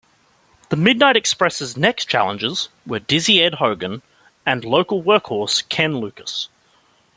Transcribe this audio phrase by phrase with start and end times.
[0.69, 4.01] The Midnight Express's next challengers were "Dizzy Ed" Hogan
[4.47, 6.49] and local workhorse Ken Lucas.